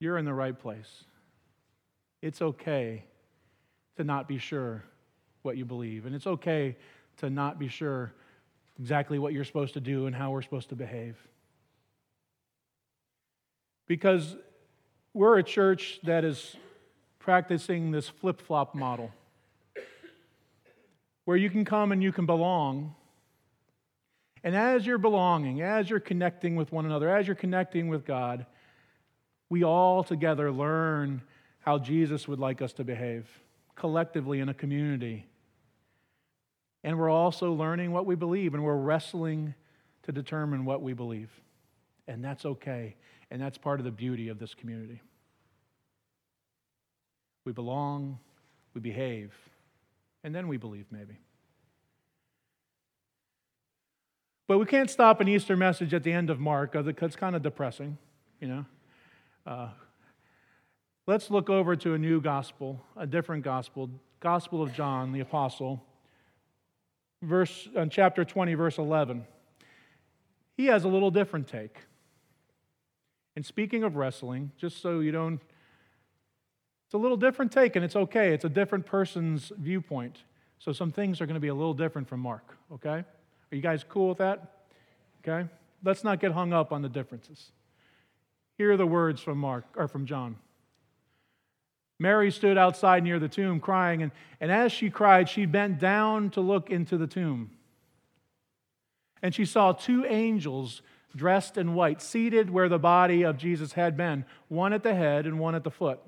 You're 0.00 0.18
in 0.18 0.24
the 0.24 0.34
right 0.34 0.58
place. 0.58 1.04
It's 2.20 2.42
okay 2.42 3.04
to 3.96 4.04
not 4.04 4.28
be 4.28 4.38
sure 4.38 4.82
what 5.42 5.56
you 5.56 5.64
believe, 5.64 6.06
and 6.06 6.14
it's 6.14 6.26
okay 6.26 6.76
to 7.18 7.30
not 7.30 7.58
be 7.58 7.68
sure 7.68 8.12
exactly 8.80 9.18
what 9.18 9.32
you're 9.32 9.44
supposed 9.44 9.74
to 9.74 9.80
do 9.80 10.06
and 10.06 10.16
how 10.16 10.30
we're 10.30 10.42
supposed 10.42 10.70
to 10.70 10.76
behave. 10.76 11.16
Because 13.86 14.36
we're 15.12 15.38
a 15.38 15.42
church 15.42 16.00
that 16.02 16.24
is 16.24 16.56
practicing 17.18 17.90
this 17.90 18.08
flip 18.08 18.40
flop 18.40 18.74
model 18.74 19.12
where 21.24 21.36
you 21.36 21.48
can 21.48 21.64
come 21.64 21.92
and 21.92 22.02
you 22.02 22.12
can 22.12 22.26
belong, 22.26 22.94
And 24.44 24.54
as 24.54 24.86
you're 24.86 24.98
belonging, 24.98 25.62
as 25.62 25.88
you're 25.88 25.98
connecting 25.98 26.54
with 26.54 26.70
one 26.70 26.84
another, 26.84 27.08
as 27.08 27.26
you're 27.26 27.34
connecting 27.34 27.88
with 27.88 28.04
God, 28.04 28.44
we 29.48 29.64
all 29.64 30.04
together 30.04 30.52
learn 30.52 31.22
how 31.60 31.78
Jesus 31.78 32.28
would 32.28 32.38
like 32.38 32.60
us 32.60 32.74
to 32.74 32.84
behave 32.84 33.26
collectively 33.76 34.40
in 34.40 34.48
a 34.48 34.54
community. 34.54 35.26
And 36.82 36.98
we're 36.98 37.10
also 37.10 37.52
learning 37.52 37.92
what 37.92 38.06
we 38.06 38.14
believe, 38.14 38.54
and 38.54 38.62
we're 38.62 38.76
wrestling 38.76 39.54
to 40.02 40.12
determine 40.12 40.64
what 40.64 40.82
we 40.82 40.92
believe. 40.92 41.30
And 42.06 42.22
that's 42.22 42.44
okay. 42.44 42.96
And 43.30 43.40
that's 43.40 43.56
part 43.56 43.80
of 43.80 43.84
the 43.84 43.90
beauty 43.90 44.28
of 44.28 44.38
this 44.38 44.54
community. 44.54 45.00
We 47.44 47.52
belong, 47.52 48.18
we 48.74 48.80
behave, 48.80 49.32
and 50.22 50.34
then 50.34 50.48
we 50.48 50.56
believe, 50.56 50.86
maybe. 50.90 51.18
But 54.46 54.58
we 54.58 54.66
can't 54.66 54.90
stop 54.90 55.20
an 55.20 55.28
Easter 55.28 55.56
message 55.56 55.94
at 55.94 56.02
the 56.02 56.12
end 56.12 56.28
of 56.28 56.38
Mark 56.38 56.72
because 56.72 56.86
it's 56.86 57.16
kind 57.16 57.34
of 57.34 57.42
depressing, 57.42 57.96
you 58.40 58.48
know. 58.48 58.64
Uh, 59.46 59.68
let's 61.06 61.30
look 61.30 61.50
over 61.50 61.76
to 61.76 61.94
a 61.94 61.98
new 61.98 62.20
gospel, 62.20 62.80
a 62.96 63.06
different 63.06 63.44
gospel, 63.44 63.90
Gospel 64.20 64.62
of 64.62 64.72
John 64.72 65.12
the 65.12 65.20
Apostle, 65.20 65.84
verse, 67.20 67.68
uh, 67.76 67.86
chapter 67.86 68.24
20, 68.24 68.54
verse 68.54 68.78
11. 68.78 69.26
He 70.56 70.66
has 70.66 70.84
a 70.84 70.88
little 70.88 71.10
different 71.10 71.46
take. 71.46 71.76
And 73.36 73.44
speaking 73.44 73.82
of 73.82 73.96
wrestling, 73.96 74.52
just 74.56 74.80
so 74.80 75.00
you 75.00 75.12
don't, 75.12 75.40
it's 76.86 76.94
a 76.94 76.98
little 76.98 77.16
different 77.16 77.52
take, 77.52 77.76
and 77.76 77.84
it's 77.84 77.96
okay. 77.96 78.32
It's 78.32 78.44
a 78.44 78.48
different 78.48 78.86
person's 78.86 79.52
viewpoint. 79.58 80.22
So 80.58 80.72
some 80.72 80.90
things 80.90 81.20
are 81.20 81.26
going 81.26 81.34
to 81.34 81.40
be 81.40 81.48
a 81.48 81.54
little 81.54 81.74
different 81.74 82.08
from 82.08 82.20
Mark, 82.20 82.56
okay? 82.72 83.04
Are 83.52 83.56
you 83.56 83.60
guys 83.60 83.84
cool 83.86 84.08
with 84.08 84.18
that? 84.18 84.64
Okay? 85.26 85.48
Let's 85.82 86.04
not 86.04 86.20
get 86.20 86.32
hung 86.32 86.52
up 86.52 86.72
on 86.72 86.80
the 86.80 86.88
differences. 86.88 87.50
Here 88.56 88.72
are 88.72 88.76
the 88.76 88.86
words 88.86 89.20
from 89.20 89.36
Mark 89.36 89.66
or 89.76 89.88
from 89.88 90.06
John. 90.06 90.36
Mary 91.98 92.30
stood 92.30 92.58
outside 92.58 93.04
near 93.04 93.18
the 93.18 93.28
tomb 93.28 93.60
crying, 93.60 94.02
and, 94.02 94.12
and 94.40 94.50
as 94.50 94.72
she 94.72 94.90
cried, 94.90 95.28
she 95.28 95.46
bent 95.46 95.78
down 95.78 96.30
to 96.30 96.40
look 96.40 96.70
into 96.70 96.96
the 96.96 97.06
tomb. 97.06 97.50
And 99.22 99.34
she 99.34 99.44
saw 99.44 99.72
two 99.72 100.04
angels 100.04 100.82
dressed 101.16 101.56
in 101.56 101.74
white, 101.74 102.02
seated 102.02 102.50
where 102.50 102.68
the 102.68 102.78
body 102.78 103.22
of 103.22 103.38
Jesus 103.38 103.72
had 103.72 103.96
been, 103.96 104.24
one 104.48 104.72
at 104.72 104.82
the 104.82 104.94
head 104.94 105.26
and 105.26 105.38
one 105.38 105.54
at 105.54 105.62
the 105.62 105.70
foot. 105.70 106.00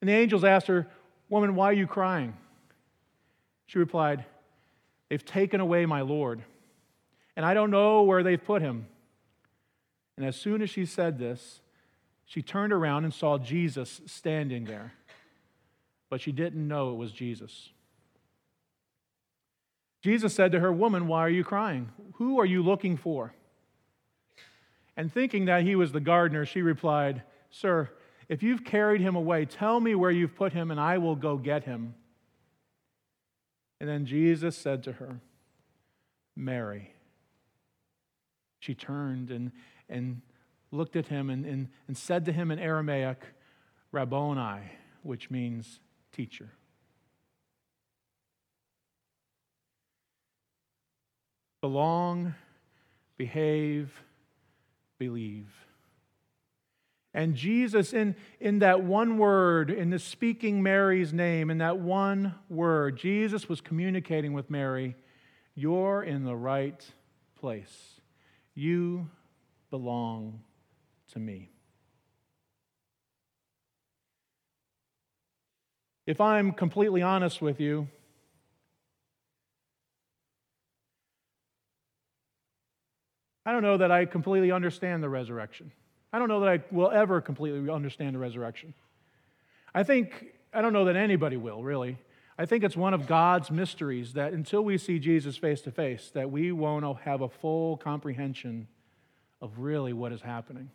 And 0.00 0.10
the 0.10 0.14
angels 0.14 0.44
asked 0.44 0.66
her, 0.66 0.86
Woman, 1.28 1.54
why 1.54 1.66
are 1.66 1.72
you 1.72 1.86
crying? 1.86 2.36
She 3.66 3.78
replied, 3.78 4.24
They've 5.08 5.24
taken 5.24 5.60
away 5.60 5.86
my 5.86 6.00
Lord, 6.00 6.42
and 7.36 7.46
I 7.46 7.54
don't 7.54 7.70
know 7.70 8.02
where 8.02 8.22
they've 8.22 8.42
put 8.42 8.62
him. 8.62 8.88
And 10.16 10.26
as 10.26 10.36
soon 10.36 10.62
as 10.62 10.70
she 10.70 10.84
said 10.84 11.18
this, 11.18 11.60
she 12.26 12.42
turned 12.42 12.72
around 12.72 13.04
and 13.04 13.14
saw 13.14 13.38
Jesus 13.38 14.00
standing 14.04 14.64
there, 14.64 14.92
but 16.10 16.20
she 16.20 16.32
didn't 16.32 16.66
know 16.66 16.90
it 16.90 16.96
was 16.96 17.12
Jesus. 17.12 17.70
Jesus 20.02 20.34
said 20.34 20.52
to 20.52 20.60
her, 20.60 20.72
Woman, 20.72 21.06
why 21.06 21.20
are 21.20 21.30
you 21.30 21.44
crying? 21.44 21.90
Who 22.14 22.38
are 22.38 22.44
you 22.44 22.62
looking 22.62 22.96
for? 22.96 23.32
And 24.96 25.12
thinking 25.12 25.44
that 25.44 25.62
he 25.62 25.76
was 25.76 25.92
the 25.92 26.00
gardener, 26.00 26.44
she 26.44 26.62
replied, 26.62 27.22
Sir, 27.50 27.90
if 28.28 28.42
you've 28.42 28.64
carried 28.64 29.00
him 29.00 29.14
away, 29.14 29.44
tell 29.44 29.78
me 29.80 29.94
where 29.94 30.10
you've 30.10 30.34
put 30.34 30.52
him, 30.52 30.70
and 30.70 30.80
I 30.80 30.98
will 30.98 31.16
go 31.16 31.36
get 31.36 31.64
him. 31.64 31.94
And 33.80 33.88
then 33.88 34.04
Jesus 34.04 34.56
said 34.56 34.82
to 34.84 34.92
her, 34.92 35.20
Mary. 36.34 36.92
She 38.58 38.74
turned 38.74 39.30
and, 39.30 39.52
and 39.88 40.22
looked 40.70 40.96
at 40.96 41.08
him 41.08 41.30
and, 41.30 41.44
and, 41.44 41.68
and 41.86 41.96
said 41.96 42.24
to 42.26 42.32
him 42.32 42.50
in 42.50 42.58
Aramaic, 42.58 43.22
Rabboni, 43.92 44.62
which 45.02 45.30
means 45.30 45.80
teacher. 46.12 46.50
Belong, 51.60 52.34
behave, 53.16 54.02
believe. 54.98 55.52
And 57.14 57.34
Jesus, 57.34 57.94
in, 57.94 58.14
in 58.40 58.58
that 58.58 58.82
one 58.82 59.16
word, 59.16 59.70
in 59.70 59.88
the 59.88 59.98
speaking 59.98 60.62
Mary's 60.62 61.14
name, 61.14 61.50
in 61.50 61.58
that 61.58 61.78
one 61.78 62.34
word, 62.50 62.98
Jesus 62.98 63.48
was 63.48 63.62
communicating 63.62 64.34
with 64.34 64.50
Mary, 64.50 64.96
You're 65.54 66.02
in 66.02 66.24
the 66.24 66.36
right 66.36 66.84
place. 67.36 68.00
You 68.54 69.08
belong 69.70 70.42
to 71.12 71.18
me. 71.18 71.50
If 76.06 76.20
I'm 76.20 76.52
completely 76.52 77.02
honest 77.02 77.42
with 77.42 77.60
you, 77.60 77.88
I 83.44 83.52
don't 83.52 83.62
know 83.62 83.76
that 83.76 83.90
I 83.90 84.04
completely 84.04 84.52
understand 84.52 85.02
the 85.02 85.08
resurrection. 85.08 85.72
I 86.12 86.18
don't 86.18 86.28
know 86.28 86.40
that 86.40 86.48
I 86.48 86.62
will 86.70 86.90
ever 86.90 87.20
completely 87.20 87.70
understand 87.70 88.14
the 88.14 88.18
resurrection. 88.18 88.74
I 89.74 89.82
think, 89.82 90.26
I 90.52 90.62
don't 90.62 90.72
know 90.72 90.86
that 90.86 90.96
anybody 90.96 91.36
will, 91.36 91.62
really. 91.62 91.98
I 92.38 92.46
think 92.46 92.64
it's 92.64 92.76
one 92.76 92.94
of 92.94 93.06
God's 93.06 93.50
mysteries 93.50 94.12
that 94.12 94.32
until 94.32 94.62
we 94.62 94.78
see 94.78 94.98
Jesus 94.98 95.36
face 95.36 95.60
to 95.62 95.70
face, 95.70 96.10
that 96.14 96.30
we 96.30 96.52
won't 96.52 97.00
have 97.00 97.20
a 97.20 97.28
full 97.28 97.76
comprehension 97.76 98.68
of 99.40 99.58
really 99.58 99.92
what 99.92 100.12
is 100.12 100.20
happening. 100.20 100.70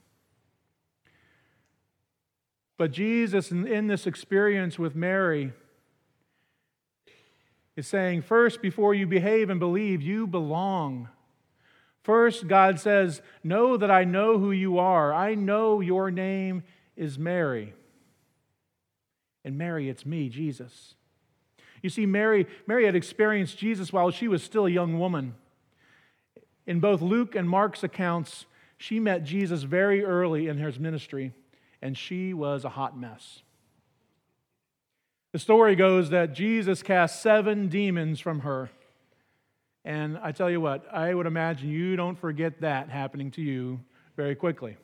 But 2.81 2.89
Jesus, 2.89 3.51
in, 3.51 3.85
this 3.85 4.07
experience 4.07 4.79
with 4.79 4.95
Mary, 4.95 5.53
is 7.75 7.85
saying, 7.85 8.23
first, 8.23 8.59
before 8.59 8.95
you 8.95 9.05
behave 9.05 9.51
and 9.51 9.59
believe, 9.59 10.01
you 10.01 10.25
belong 10.25 11.07
First, 12.01 12.47
God 12.47 12.79
says, 12.79 13.21
Know 13.43 13.77
that 13.77 13.91
I 13.91 14.03
know 14.03 14.39
who 14.39 14.49
you 14.49 14.79
are. 14.79 15.13
I 15.13 15.35
know 15.35 15.79
your 15.79 16.09
name 16.09 16.63
is 16.97 17.19
Mary. 17.19 17.75
And 19.45 19.59
Mary, 19.59 19.87
it's 19.87 20.03
me, 20.03 20.27
Jesus. 20.27 20.95
You 21.83 21.91
see, 21.91 22.07
Mary, 22.07 22.47
Mary 22.65 22.87
had 22.87 22.95
experienced 22.95 23.59
Jesus 23.59 23.93
while 23.93 24.09
she 24.09 24.27
was 24.27 24.41
still 24.41 24.65
a 24.65 24.71
young 24.71 24.97
woman. 24.97 25.35
In 26.65 26.79
both 26.79 27.03
Luke 27.03 27.35
and 27.35 27.47
Mark's 27.47 27.83
accounts, 27.83 28.47
she 28.79 28.99
met 28.99 29.23
Jesus 29.23 29.61
very 29.61 30.03
early 30.03 30.47
in 30.47 30.57
his 30.57 30.79
ministry, 30.79 31.33
and 31.81 31.97
she 31.97 32.33
was 32.33 32.63
a 32.63 32.69
hot 32.69 32.97
mess. 32.97 33.41
The 35.33 35.39
story 35.39 35.75
goes 35.75 36.09
that 36.09 36.33
Jesus 36.33 36.83
cast 36.83 37.21
seven 37.21 37.69
demons 37.69 38.19
from 38.19 38.41
her. 38.41 38.69
And 39.83 40.17
I 40.17 40.31
tell 40.31 40.49
you 40.49 40.61
what, 40.61 40.85
I 40.93 41.13
would 41.13 41.25
imagine 41.25 41.69
you 41.69 41.95
don't 41.95 42.19
forget 42.19 42.61
that 42.61 42.89
happening 42.89 43.31
to 43.31 43.41
you 43.41 43.79
very 44.15 44.35
quickly. 44.35 44.77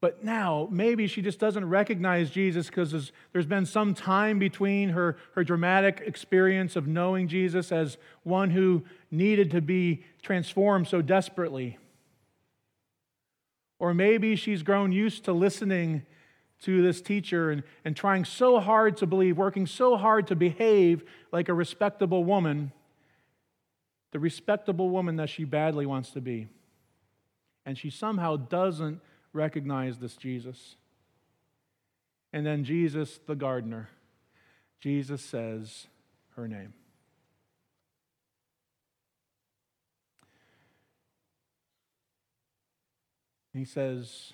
But 0.00 0.24
now, 0.24 0.66
maybe 0.70 1.06
she 1.06 1.22
just 1.22 1.38
doesn't 1.38 1.68
recognize 1.68 2.30
Jesus 2.30 2.66
because 2.66 3.12
there's 3.32 3.46
been 3.46 3.66
some 3.66 3.94
time 3.94 4.40
between 4.40 4.88
her, 4.88 5.16
her 5.34 5.44
dramatic 5.44 6.02
experience 6.04 6.74
of 6.74 6.88
knowing 6.88 7.28
Jesus 7.28 7.70
as 7.70 7.98
one 8.24 8.50
who 8.50 8.82
needed 9.12 9.52
to 9.52 9.60
be 9.60 10.02
transformed 10.20 10.88
so 10.88 11.02
desperately. 11.02 11.78
Or 13.82 13.92
maybe 13.92 14.36
she's 14.36 14.62
grown 14.62 14.92
used 14.92 15.24
to 15.24 15.32
listening 15.32 16.06
to 16.60 16.82
this 16.82 17.02
teacher 17.02 17.50
and, 17.50 17.64
and 17.84 17.96
trying 17.96 18.24
so 18.24 18.60
hard 18.60 18.96
to 18.98 19.08
believe, 19.08 19.36
working 19.36 19.66
so 19.66 19.96
hard 19.96 20.28
to 20.28 20.36
behave 20.36 21.02
like 21.32 21.48
a 21.48 21.52
respectable 21.52 22.22
woman, 22.22 22.70
the 24.12 24.20
respectable 24.20 24.88
woman 24.88 25.16
that 25.16 25.28
she 25.28 25.42
badly 25.42 25.84
wants 25.84 26.12
to 26.12 26.20
be. 26.20 26.46
And 27.66 27.76
she 27.76 27.90
somehow 27.90 28.36
doesn't 28.36 29.00
recognize 29.32 29.98
this 29.98 30.14
Jesus. 30.16 30.76
And 32.32 32.46
then 32.46 32.62
Jesus, 32.62 33.18
the 33.26 33.34
gardener, 33.34 33.88
Jesus 34.78 35.22
says 35.22 35.88
her 36.36 36.46
name. 36.46 36.72
He 43.62 43.66
says, 43.66 44.32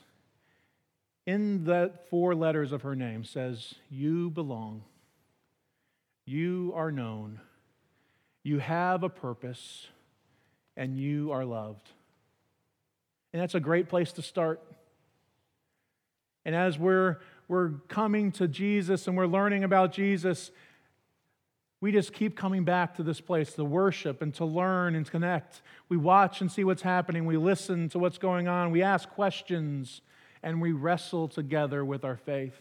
in 1.26 1.64
the 1.64 1.92
four 2.08 2.34
letters 2.34 2.72
of 2.72 2.80
her 2.80 2.96
name 2.96 3.24
says, 3.24 3.74
You 3.90 4.30
belong. 4.30 4.84
You 6.24 6.72
are 6.74 6.90
known. 6.90 7.38
You 8.42 8.58
have 8.58 9.02
a 9.02 9.10
purpose. 9.10 9.86
And 10.78 10.96
you 10.96 11.30
are 11.30 11.44
loved. 11.44 11.90
And 13.34 13.42
that's 13.42 13.54
a 13.54 13.60
great 13.60 13.90
place 13.90 14.12
to 14.12 14.22
start. 14.22 14.62
And 16.46 16.54
as 16.54 16.78
we're, 16.78 17.18
we're 17.48 17.72
coming 17.88 18.32
to 18.32 18.48
Jesus 18.48 19.06
and 19.06 19.14
we're 19.14 19.26
learning 19.26 19.62
about 19.62 19.92
Jesus, 19.92 20.50
We 21.80 21.92
just 21.92 22.12
keep 22.12 22.36
coming 22.36 22.64
back 22.64 22.96
to 22.96 23.04
this 23.04 23.20
place 23.20 23.52
to 23.52 23.64
worship 23.64 24.20
and 24.20 24.34
to 24.34 24.44
learn 24.44 24.96
and 24.96 25.08
connect. 25.08 25.62
We 25.88 25.96
watch 25.96 26.40
and 26.40 26.50
see 26.50 26.64
what's 26.64 26.82
happening. 26.82 27.24
We 27.24 27.36
listen 27.36 27.88
to 27.90 27.98
what's 28.00 28.18
going 28.18 28.48
on. 28.48 28.72
We 28.72 28.82
ask 28.82 29.08
questions 29.08 30.00
and 30.42 30.60
we 30.60 30.72
wrestle 30.72 31.28
together 31.28 31.84
with 31.84 32.04
our 32.04 32.16
faith. 32.16 32.58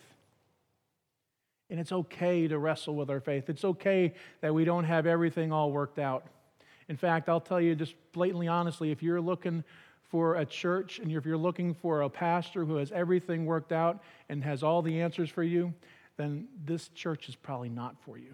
And 1.70 1.80
it's 1.80 1.92
okay 1.92 2.48
to 2.48 2.60
wrestle 2.60 2.96
with 2.96 3.10
our 3.10 3.20
faith. 3.20 3.50
It's 3.50 3.66
okay 3.66 4.14
that 4.42 4.54
we 4.54 4.66
don't 4.66 4.86
have 4.86 5.08
everything 5.08 5.52
all 5.52 5.72
worked 5.72 6.00
out. 6.00 6.28
In 6.88 6.96
fact, 6.96 7.28
I'll 7.28 7.42
tell 7.42 7.60
you 7.60 7.76
just 7.76 7.96
blatantly 8.14 8.48
honestly 8.48 8.92
if 8.92 9.02
you're 9.02 9.20
looking 9.20 9.64
for 10.10 10.36
a 10.36 10.46
church 10.46 11.00
and 11.00 11.12
if 11.12 11.26
you're 11.26 11.38
looking 11.38 11.74
for 11.74 12.04
a 12.04 12.10
pastor 12.10 12.66
who 12.66 12.78
has 12.78 12.92
everything 12.92 13.46
worked 13.46 13.72
out 13.72 14.02
and 14.30 14.44
has 14.44 14.64
all 14.64 14.82
the 14.82 15.02
answers 15.02 15.30
for 15.30 15.44
you, 15.44 15.74
then 16.18 16.48
this 16.66 16.88
church 16.90 17.28
is 17.28 17.36
probably 17.36 17.70
not 17.70 17.96
for 18.06 18.18
you. 18.18 18.34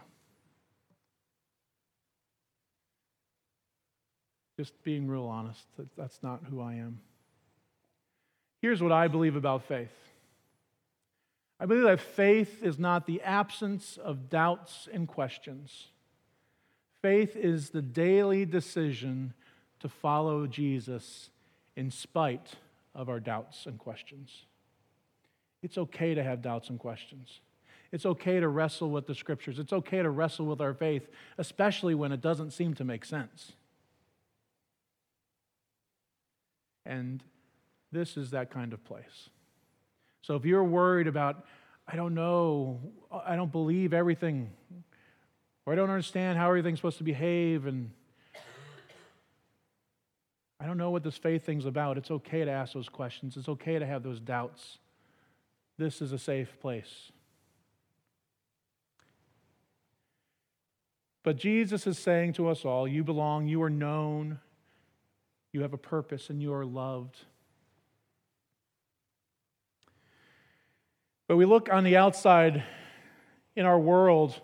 Just 4.57 4.81
being 4.83 5.07
real 5.07 5.25
honest, 5.25 5.65
that's 5.97 6.21
not 6.21 6.41
who 6.49 6.61
I 6.61 6.75
am. 6.75 6.99
Here's 8.61 8.81
what 8.81 8.91
I 8.91 9.07
believe 9.07 9.35
about 9.35 9.63
faith 9.63 9.91
I 11.59 11.65
believe 11.65 11.83
that 11.83 11.99
faith 11.99 12.63
is 12.63 12.77
not 12.77 13.05
the 13.05 13.21
absence 13.21 13.97
of 13.97 14.29
doubts 14.29 14.87
and 14.91 15.07
questions. 15.07 15.87
Faith 17.01 17.35
is 17.35 17.69
the 17.69 17.81
daily 17.81 18.45
decision 18.45 19.33
to 19.79 19.89
follow 19.89 20.47
Jesus 20.47 21.29
in 21.75 21.91
spite 21.91 22.53
of 22.95 23.09
our 23.09 23.19
doubts 23.19 23.65
and 23.65 23.77
questions. 23.77 24.45
It's 25.61 25.77
okay 25.77 26.13
to 26.13 26.23
have 26.23 26.41
doubts 26.41 26.69
and 26.69 26.79
questions. 26.79 27.39
It's 27.91 28.05
okay 28.05 28.39
to 28.39 28.47
wrestle 28.47 28.89
with 28.89 29.07
the 29.07 29.15
scriptures. 29.15 29.59
It's 29.59 29.73
okay 29.73 30.01
to 30.01 30.09
wrestle 30.09 30.45
with 30.45 30.61
our 30.61 30.73
faith, 30.73 31.07
especially 31.37 31.95
when 31.95 32.11
it 32.11 32.21
doesn't 32.21 32.51
seem 32.51 32.73
to 32.75 32.83
make 32.83 33.05
sense. 33.05 33.53
And 36.85 37.23
this 37.91 38.17
is 38.17 38.31
that 38.31 38.49
kind 38.49 38.73
of 38.73 38.83
place. 38.83 39.29
So 40.21 40.35
if 40.35 40.45
you're 40.45 40.63
worried 40.63 41.07
about, 41.07 41.45
I 41.87 41.95
don't 41.95 42.13
know, 42.13 42.79
I 43.11 43.35
don't 43.35 43.51
believe 43.51 43.93
everything 43.93 44.51
or 45.65 45.73
I 45.73 45.75
don't 45.75 45.89
understand 45.89 46.37
how 46.37 46.49
everything's 46.49 46.79
supposed 46.79 46.97
to 46.97 47.03
behave, 47.03 47.65
and 47.65 47.91
I 50.59 50.65
don't 50.65 50.77
know 50.77 50.91
what 50.91 51.03
this 51.03 51.17
faith 51.17 51.45
thing's 51.45 51.65
about. 51.65 51.97
It's 51.97 52.11
okay 52.11 52.43
to 52.43 52.51
ask 52.51 52.73
those 52.73 52.89
questions, 52.89 53.37
it's 53.37 53.49
okay 53.49 53.79
to 53.79 53.85
have 53.85 54.03
those 54.03 54.19
doubts. 54.19 54.79
This 55.77 56.01
is 56.01 56.11
a 56.11 56.19
safe 56.19 56.59
place. 56.59 57.11
But 61.23 61.37
Jesus 61.37 61.87
is 61.87 61.97
saying 61.97 62.33
to 62.33 62.49
us 62.49 62.65
all, 62.65 62.87
You 62.87 63.03
belong, 63.03 63.47
you 63.47 63.63
are 63.63 63.69
known, 63.69 64.39
you 65.53 65.61
have 65.61 65.73
a 65.73 65.77
purpose, 65.77 66.29
and 66.29 66.41
you 66.41 66.53
are 66.53 66.65
loved. 66.65 67.17
But 71.27 71.37
we 71.37 71.45
look 71.45 71.71
on 71.71 71.85
the 71.85 71.95
outside 71.95 72.63
in 73.55 73.65
our 73.65 73.79
world 73.79 74.41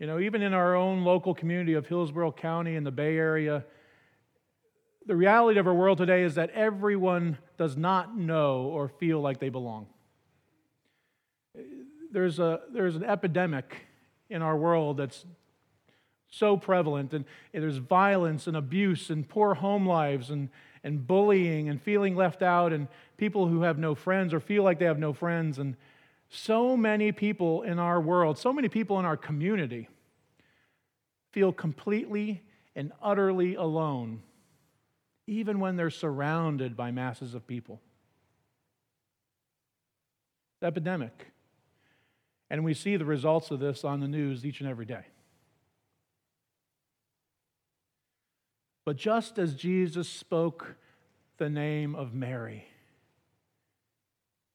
you 0.00 0.06
know, 0.06 0.18
even 0.18 0.40
in 0.40 0.54
our 0.54 0.74
own 0.74 1.04
local 1.04 1.34
community 1.34 1.74
of 1.74 1.86
Hillsborough 1.86 2.32
County 2.32 2.74
in 2.74 2.84
the 2.84 2.90
Bay 2.90 3.18
Area, 3.18 3.66
the 5.04 5.14
reality 5.14 5.60
of 5.60 5.66
our 5.66 5.74
world 5.74 5.98
today 5.98 6.22
is 6.22 6.36
that 6.36 6.48
everyone 6.50 7.36
does 7.58 7.76
not 7.76 8.16
know 8.16 8.62
or 8.62 8.88
feel 8.88 9.20
like 9.20 9.40
they 9.40 9.50
belong. 9.50 9.86
There's, 12.10 12.38
a, 12.38 12.60
there's 12.72 12.96
an 12.96 13.04
epidemic 13.04 13.88
in 14.30 14.40
our 14.40 14.56
world 14.56 14.96
that's 14.96 15.26
so 16.30 16.56
prevalent, 16.56 17.12
and, 17.12 17.24
there's 17.52 17.78
violence 17.78 18.46
and 18.46 18.56
abuse 18.56 19.10
and 19.10 19.28
poor 19.28 19.54
home 19.54 19.86
lives 19.86 20.30
and, 20.30 20.48
and 20.84 21.06
bullying 21.06 21.68
and 21.68 21.82
feeling 21.82 22.14
left 22.14 22.42
out 22.42 22.72
and 22.72 22.88
people 23.16 23.48
who 23.48 23.62
have 23.62 23.78
no 23.78 23.94
friends 23.94 24.32
or 24.32 24.40
feel 24.40 24.62
like 24.62 24.78
they 24.78 24.84
have 24.84 24.98
no 24.98 25.12
friends. 25.12 25.58
And 25.58 25.76
so 26.28 26.76
many 26.76 27.10
people 27.10 27.62
in 27.62 27.78
our 27.78 28.00
world, 28.00 28.38
so 28.38 28.52
many 28.52 28.68
people 28.68 28.98
in 29.00 29.04
our 29.04 29.16
community 29.16 29.88
feel 31.32 31.52
completely 31.52 32.42
and 32.76 32.92
utterly 33.02 33.56
alone, 33.56 34.22
even 35.26 35.58
when 35.58 35.76
they're 35.76 35.90
surrounded 35.90 36.76
by 36.76 36.92
masses 36.92 37.34
of 37.34 37.46
people. 37.46 37.80
Epidemic. 40.62 41.32
And 42.48 42.64
we 42.64 42.74
see 42.74 42.96
the 42.96 43.04
results 43.04 43.50
of 43.50 43.60
this 43.60 43.84
on 43.84 44.00
the 44.00 44.08
news 44.08 44.44
each 44.44 44.60
and 44.60 44.68
every 44.68 44.86
day. 44.86 45.04
But 48.84 48.96
just 48.96 49.38
as 49.38 49.54
Jesus 49.54 50.08
spoke 50.08 50.76
the 51.38 51.50
name 51.50 51.94
of 51.94 52.14
Mary, 52.14 52.66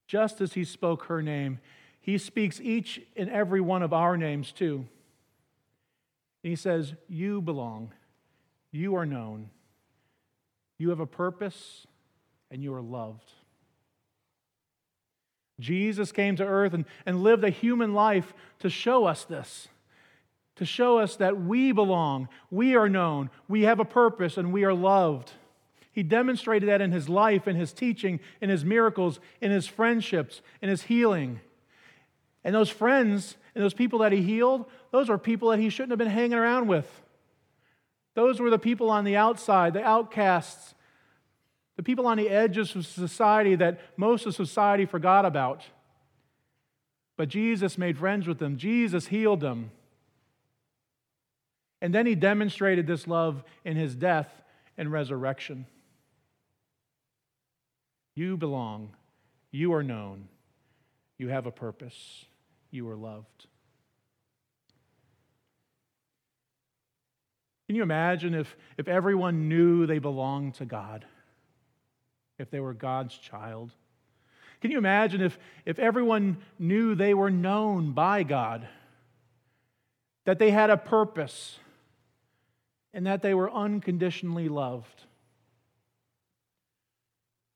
just 0.07 0.41
as 0.41 0.53
he 0.53 0.63
spoke 0.63 1.05
her 1.05 1.21
name, 1.21 1.59
he 1.99 2.17
speaks 2.17 2.61
each 2.61 3.01
and 3.15 3.29
every 3.29 3.61
one 3.61 3.81
of 3.81 3.93
our 3.93 4.17
names 4.17 4.51
too. 4.51 4.85
And 6.43 6.49
he 6.51 6.55
says, 6.55 6.93
You 7.07 7.41
belong, 7.41 7.91
you 8.71 8.95
are 8.95 9.05
known, 9.05 9.49
you 10.77 10.89
have 10.89 10.99
a 10.99 11.07
purpose, 11.07 11.87
and 12.51 12.61
you 12.61 12.73
are 12.73 12.81
loved. 12.81 13.31
Jesus 15.59 16.11
came 16.11 16.35
to 16.35 16.45
earth 16.45 16.73
and, 16.73 16.85
and 17.05 17.23
lived 17.23 17.43
a 17.43 17.49
human 17.49 17.93
life 17.93 18.33
to 18.59 18.69
show 18.69 19.05
us 19.05 19.23
this, 19.23 19.67
to 20.55 20.65
show 20.65 20.99
us 20.99 21.17
that 21.17 21.39
we 21.39 21.71
belong, 21.71 22.29
we 22.49 22.75
are 22.75 22.89
known, 22.89 23.29
we 23.47 23.63
have 23.63 23.79
a 23.79 23.85
purpose, 23.85 24.37
and 24.37 24.53
we 24.53 24.63
are 24.63 24.73
loved. 24.73 25.31
He 25.91 26.03
demonstrated 26.03 26.69
that 26.69 26.81
in 26.81 26.91
his 26.91 27.07
life, 27.07 27.47
in 27.47 27.55
his 27.55 27.73
teaching, 27.73 28.19
in 28.41 28.49
his 28.49 28.65
miracles, 28.65 29.19
in 29.41 29.51
his 29.51 29.67
friendships, 29.67 30.41
in 30.61 30.69
his 30.69 30.83
healing. 30.83 31.39
And 32.43 32.53
those 32.53 32.69
friends 32.69 33.37
and 33.53 33.63
those 33.63 33.73
people 33.73 33.99
that 33.99 34.11
he 34.11 34.21
healed, 34.21 34.65
those 34.91 35.09
are 35.09 35.17
people 35.17 35.49
that 35.49 35.59
he 35.59 35.69
shouldn't 35.69 35.91
have 35.91 35.99
been 35.99 36.07
hanging 36.07 36.37
around 36.37 36.67
with. 36.67 37.01
Those 38.13 38.39
were 38.39 38.49
the 38.49 38.59
people 38.59 38.89
on 38.89 39.03
the 39.03 39.17
outside, 39.17 39.73
the 39.73 39.83
outcasts, 39.83 40.73
the 41.75 41.83
people 41.83 42.07
on 42.07 42.17
the 42.17 42.29
edges 42.29 42.75
of 42.75 42.85
society 42.85 43.55
that 43.55 43.81
most 43.97 44.25
of 44.25 44.35
society 44.35 44.85
forgot 44.85 45.25
about. 45.25 45.63
But 47.17 47.29
Jesus 47.29 47.77
made 47.77 47.97
friends 47.97 48.27
with 48.27 48.39
them, 48.39 48.57
Jesus 48.57 49.07
healed 49.07 49.41
them. 49.41 49.71
And 51.81 51.93
then 51.93 52.05
he 52.05 52.15
demonstrated 52.15 52.87
this 52.87 53.07
love 53.07 53.43
in 53.63 53.75
his 53.75 53.95
death 53.95 54.29
and 54.77 54.91
resurrection. 54.91 55.65
You 58.15 58.37
belong. 58.37 58.91
You 59.51 59.73
are 59.73 59.83
known. 59.83 60.27
You 61.17 61.29
have 61.29 61.45
a 61.45 61.51
purpose. 61.51 62.25
You 62.71 62.89
are 62.89 62.95
loved. 62.95 63.47
Can 67.67 67.75
you 67.75 67.83
imagine 67.83 68.33
if, 68.33 68.55
if 68.77 68.87
everyone 68.87 69.49
knew 69.49 69.85
they 69.85 69.99
belonged 69.99 70.55
to 70.55 70.65
God? 70.65 71.05
If 72.37 72.51
they 72.51 72.59
were 72.59 72.73
God's 72.73 73.17
child? 73.17 73.71
Can 74.61 74.71
you 74.71 74.77
imagine 74.77 75.21
if, 75.21 75.37
if 75.65 75.79
everyone 75.79 76.37
knew 76.59 76.95
they 76.95 77.13
were 77.13 77.31
known 77.31 77.91
by 77.91 78.23
God? 78.23 78.67
That 80.25 80.39
they 80.39 80.51
had 80.51 80.69
a 80.69 80.77
purpose 80.77 81.59
and 82.95 83.05
that 83.05 83.21
they 83.21 83.33
were 83.33 83.51
unconditionally 83.51 84.47
loved? 84.47 85.03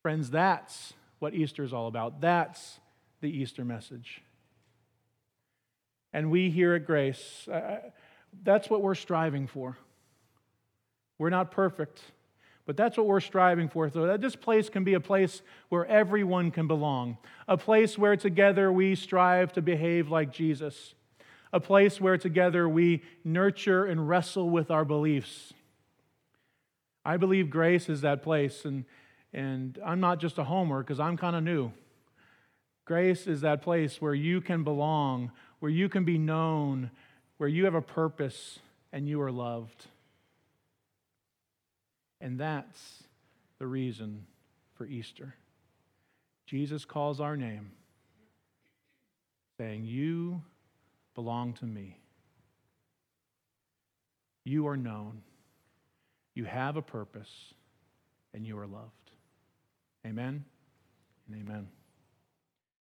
Friends, 0.04 0.30
that's 0.30 0.93
what 1.19 1.34
Easter 1.34 1.63
is 1.63 1.73
all 1.73 1.88
about. 1.88 2.19
That's 2.19 2.80
the 3.21 3.30
Easter 3.30 3.63
message. 3.63 4.21
And 6.12 6.30
we 6.30 6.49
here 6.49 6.75
at 6.75 6.86
Grace, 6.86 7.47
uh, 7.47 7.78
that's 8.43 8.69
what 8.69 8.82
we're 8.82 8.95
striving 8.95 9.47
for. 9.47 9.78
We're 11.17 11.30
not 11.30 11.52
perfect, 11.52 12.02
but 12.65 12.75
that's 12.75 12.97
what 12.97 13.08
we're 13.08 13.19
striving 13.21 13.69
for. 13.69 13.89
So 13.89 14.08
that 14.08 14.19
this 14.19 14.36
place 14.36 14.69
can 14.69 14.84
be 14.84 14.93
a 14.93 14.99
place 14.99 15.41
where 15.69 15.86
everyone 15.86 16.52
can 16.52 16.67
belong, 16.67 17.17
a 17.47 17.58
place 17.58 17.97
where 17.97 18.17
together 18.17 18.71
we 18.73 18.95
strive 18.95 19.54
to 19.54 19.62
behave 19.62 20.10
like 20.10 20.34
Jesus, 20.34 20.95
a 21.51 21.59
place 21.59 21.99
where 21.99 22.17
together 22.17 22.67
we 22.67 23.03
nurture 23.23 23.85
and 23.85 24.07
wrestle 24.07 24.49
with 24.49 24.69
our 24.69 24.85
beliefs. 24.85 25.53
I 27.03 27.17
believe 27.17 27.49
grace 27.49 27.89
is 27.89 28.01
that 28.01 28.21
place, 28.21 28.65
and 28.65 28.85
and 29.33 29.77
I'm 29.85 29.99
not 29.99 30.19
just 30.19 30.38
a 30.38 30.43
homer 30.43 30.81
because 30.81 30.99
I'm 30.99 31.17
kind 31.17 31.35
of 31.35 31.43
new. 31.43 31.71
Grace 32.85 33.27
is 33.27 33.41
that 33.41 33.62
place 33.62 34.01
where 34.01 34.15
you 34.15 34.41
can 34.41 34.63
belong, 34.63 35.31
where 35.59 35.71
you 35.71 35.89
can 35.89 36.03
be 36.03 36.17
known, 36.17 36.89
where 37.38 37.49
you 37.49 37.65
have 37.65 37.75
a 37.75 37.81
purpose 37.81 38.59
and 38.91 39.07
you 39.07 39.21
are 39.21 39.31
loved. 39.31 39.85
And 42.19 42.39
that's 42.39 43.03
the 43.59 43.67
reason 43.67 44.25
for 44.73 44.88
Easter. 44.88 45.35
Jesus 46.47 46.83
calls 46.83 47.21
our 47.21 47.38
name, 47.38 47.71
saying, 49.59 49.85
You 49.85 50.41
belong 51.19 51.51
to 51.51 51.65
me. 51.65 51.99
You 54.45 54.69
are 54.69 54.77
known, 54.77 55.21
you 56.34 56.45
have 56.45 56.77
a 56.77 56.82
purpose, 56.82 57.53
and 58.34 58.47
you 58.47 58.58
are 58.58 58.65
loved. 58.65 59.12
Amen 60.05 60.45
and 61.27 61.41
amen. 61.41 61.67